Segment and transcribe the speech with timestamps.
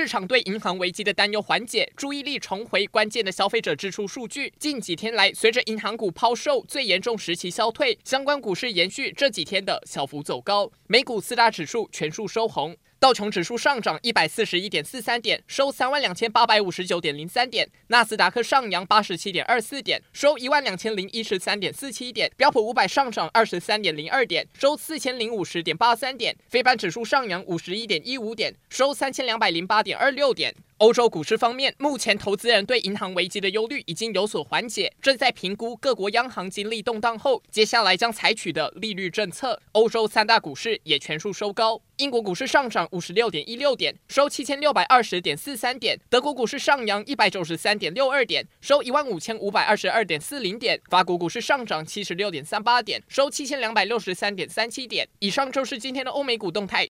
[0.00, 4.52] 市场对银行危机的担忧缓解，注意力重回关键的消费者支出数据。
[4.56, 12.76] 近几天来，随着银行股抛售最严重时期消退，相关股市延续这几天的小幅走高，美股四大指数全数收红。
[13.00, 30.54] 道琼指数上涨一百四十一点四三点，收三万两千八百五十九点零三点；纳斯达克上扬八十七点二四点，收一万两千零一十三点四七点；标普五百上涨二十三点零二点，收四千零五十点八三点；费半指数上扬五十一点一五点，收三千两百零八点二六点。
[30.76, 39.60] 欧洲股市方面，目前投资人对银行危机的忧虑已经有所缓解，正在评估各国央行经历动荡后，接下来将采取的利率政策。
[39.72, 55.08] 欧洲三大股市也全数收高，英国股市上涨五十六点一六点，收七千六百二十点四三点；德国股市上扬一百九十三点六二点，收一万五千五百二十二点四零点；法国股市上涨七十六点三八点，收七千两百六十三点三七点。
[55.18, 56.86] 以上就是今天的欧美股动态，